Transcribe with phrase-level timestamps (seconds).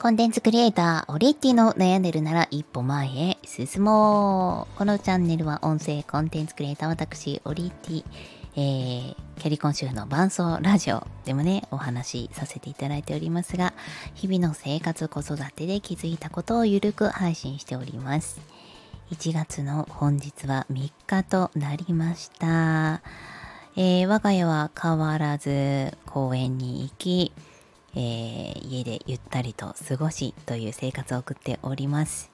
[0.00, 4.78] コンテンツクリエイター、オリッティの悩んでるなら一歩前へ進もう。
[4.78, 8.04] このチャンネルは音声コンテンツクリエイター、私、オリッティ、
[8.54, 13.74] えー、キャリコン主婦の伴奏ラジオでもね、お話しさせていただいておりますが、
[14.14, 18.40] 日々の生活、子育てで気づいたことをゆるく配信しております。
[19.10, 23.02] 1月の本日は3日となりました。
[23.74, 27.32] えー、我が家は変わらず公園に行き、
[28.00, 32.30] えー、家でゆったりと過ごしという生活を送っております。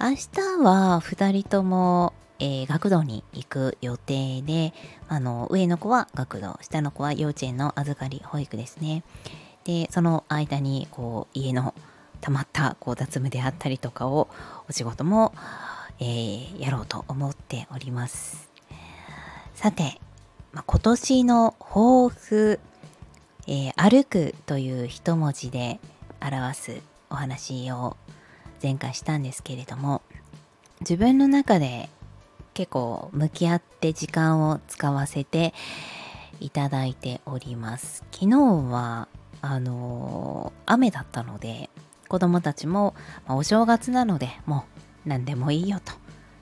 [0.00, 4.72] 明日は2人とも、えー、学童に行く予定で、
[5.08, 9.02] あの、上の子は学童、下の子は幼稚園の預かり保育ですね。
[9.64, 11.74] で、その間に、こう、家の
[12.20, 14.28] 溜まったこう雑務であったりとかを、
[14.68, 15.34] お仕事も、
[15.98, 18.48] えー、やろうと思っております。
[19.54, 20.00] さて、
[20.52, 22.60] まあ、今年の抱負
[23.46, 25.78] えー、歩くという一文字で
[26.20, 27.96] 表すお話を
[28.62, 30.00] 前回したんですけれども
[30.80, 31.90] 自分の中で
[32.54, 35.52] 結構向き合って時間を使わせて
[36.40, 38.04] いただいております。
[38.12, 39.08] 昨日は
[39.40, 41.68] あのー、雨だったので
[42.08, 42.94] 子供たちも、
[43.26, 44.64] ま、お正月なのでも
[45.04, 45.92] う何でもいいよと、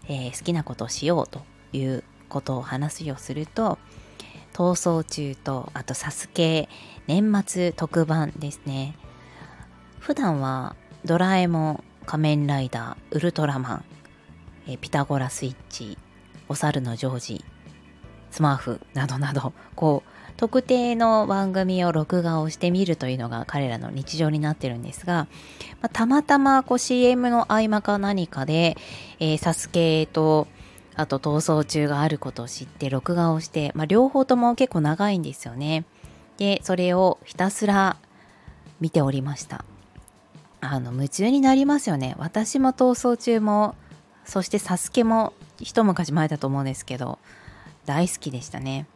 [0.09, 1.41] えー、好きなことをしようと
[1.73, 3.79] いうことを話すようすると
[4.53, 6.69] 逃走中とあとサスケ
[7.07, 8.97] 年末特番ですね。
[9.99, 13.85] 普段はドラえもん仮面ライダーウルトラマン
[14.67, 15.99] えピタゴラスイッチ
[16.49, 17.45] お猿のジョージ
[18.31, 25.29] スマーフなどなどこう特定の番組を録画をしてみるというのが彼らの日常になってるんですが、
[25.81, 28.77] まあ、たまたまこう CM の合間か何かで、
[29.21, 30.49] えー、サスケと
[30.95, 35.85] あと逃走中があることを知って録画をして、まあ、両方とも結構長いんですよね。
[36.39, 37.97] でそれをひたすら
[38.81, 39.65] 見ておりました。
[40.61, 42.15] あの夢中になりますよね。
[42.19, 43.75] 私も逃走中も
[44.25, 47.19] そしてサスケも一昔前だと思うんですけど
[47.85, 48.87] 大好きでしたね。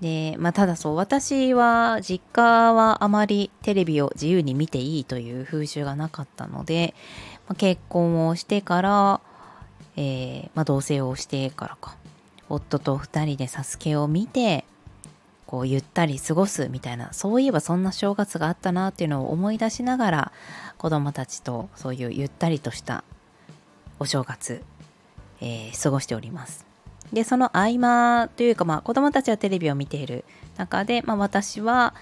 [0.00, 6.94] でまあただそう私は実家はあまりテレビを自由に見ていいという風習がなかったので、
[7.48, 9.20] まあ、結婚をしてから
[9.96, 11.96] えー、まあ、同棲をしてからか
[12.48, 14.64] 夫と2人でサスケを見て
[15.46, 20.32] こうゆったり過ごすみたいなそういえばそんな正月があったなっていうのを思い出しながら
[20.76, 23.04] 子供たちとそういうゆったりとした
[23.98, 24.62] お正月、
[25.40, 26.66] えー、過ごしております。
[27.12, 30.24] でその合間というか、まあ、子供たちはテレビを見ている
[30.56, 31.94] 中で、まあ、私は、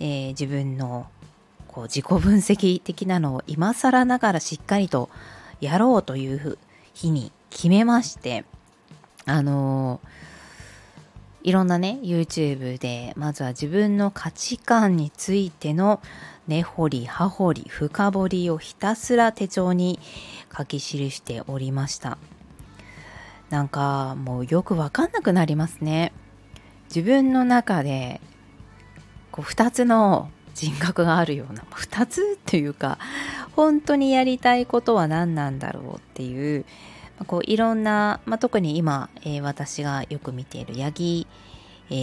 [0.00, 1.06] えー、自分の
[1.68, 5.10] こう自己分析的なのを今更ながらしっかりと
[5.60, 6.58] やろうという
[6.98, 8.44] 日に決めまして
[9.24, 10.00] あの
[11.44, 16.02] いろんなね YouTube でまずは自分の価値観についての
[16.48, 20.00] 根掘り葉掘り深掘りをひたすら手帳に
[20.56, 22.18] 書き記しておりました。
[23.50, 26.12] なんかもうよくわかんなくなりますね。
[26.88, 28.20] 自分の中で
[29.30, 32.98] こう2つの人格があるような2つっていうか
[33.58, 36.64] 本当にやりたいことは何なんだろうっていう
[37.26, 41.26] こういろんな、まあ、特に今、えー、私がよく見ている八木、
[41.90, 41.94] え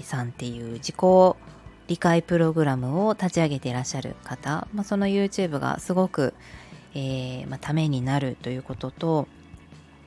[0.00, 0.96] ー、さんっていう自己
[1.86, 6.34] 理解プログラムを立ち上げていらっしゃる方、まあ、その YouTube がすごく、
[6.94, 9.28] えーまあ、ためになるということと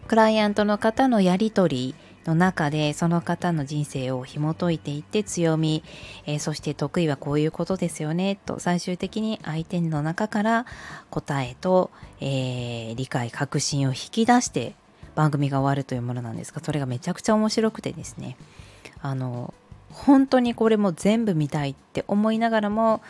[0.08, 1.96] クライアントの方のやり取り
[2.26, 5.84] の中でその方の人生を紐解いていって強み、
[6.26, 10.66] えー、そして得意はこういうことですよねと最終的に相手の中から
[11.10, 14.76] 答えと、えー、理解確信を引き出して
[15.16, 18.38] 番組が終わるというものなんですがそれがめちゃくちゃ面白くてですね。
[19.02, 19.54] あの
[19.92, 23.02] 本当にこれも全部見たいって思いながらも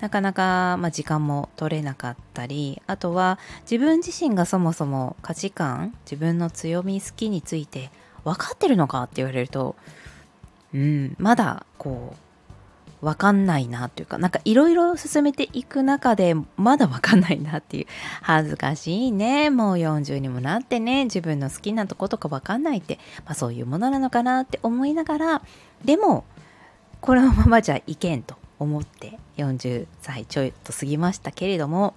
[0.00, 7.90] なかなか、まあ、時間も取れなかったりあとは自分自身がそもそも価値観自分の強み好きについて
[8.28, 9.02] 分かってるのか？
[9.02, 9.76] って言われると、
[10.74, 12.14] うん、まだこ
[13.02, 17.86] う、分かんないなっていうか、なんかいろいろ進めていく中で、まだ分かんないなっていう、
[18.22, 25.42] 恥ずかしいね、もう40にもなってね、自分の好きなとことか分かんないって、まあそういうものなのかなって思いながら、
[25.84, 26.24] でも、
[27.00, 31.94] このままじゃいけんと思って40歳ちょいと過ぎましたけれども、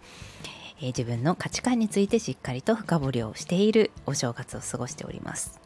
[0.79, 5.59] えー、自分の価値観についてしっかりと深掘りをしているお正月を過ごしております。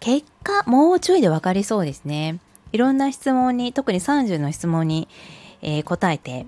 [0.00, 2.38] 結果、もうちょいで分かりそうですね。
[2.72, 5.08] いろんな質問に、特に30の質問に、
[5.62, 6.46] えー、答えて、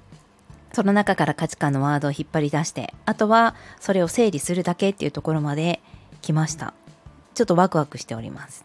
[0.72, 5.80] その中から価値観のワードを引っ張り出して、あとはそれを整理するだけっていうところまで
[6.20, 6.74] 来ました。
[7.34, 8.64] ちょっとワクワクしております。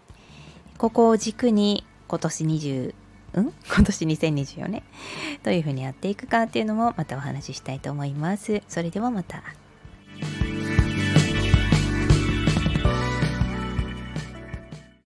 [0.78, 2.94] ここを軸に今年24
[3.36, 3.54] うん？
[3.66, 4.84] 今年2024年
[5.44, 8.62] どういうふうにやっていくかっていうのもまたお話ししたいと思います。
[8.68, 9.42] それではまた。